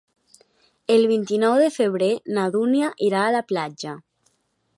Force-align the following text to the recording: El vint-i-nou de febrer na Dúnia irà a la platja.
El 0.93 1.03
vint-i-nou 1.11 1.57
de 1.65 1.69
febrer 1.77 2.09
na 2.39 2.47
Dúnia 2.57 2.91
irà 3.11 3.23
a 3.27 3.33
la 3.37 3.45
platja. 3.53 3.95